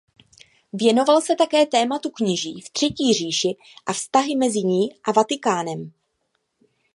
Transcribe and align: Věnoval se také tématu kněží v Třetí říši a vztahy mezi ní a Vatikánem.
Věnoval 0.73 1.21
se 1.21 1.35
také 1.35 1.65
tématu 1.65 2.09
kněží 2.09 2.61
v 2.61 2.69
Třetí 2.69 3.13
říši 3.13 3.55
a 3.85 3.93
vztahy 3.93 4.35
mezi 4.35 4.59
ní 4.63 4.89
a 5.03 5.11
Vatikánem. 5.11 5.91